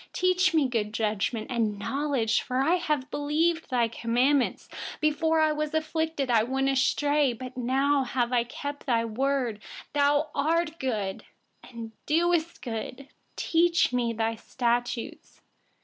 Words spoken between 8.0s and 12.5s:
I observe your word. 68You are good, and do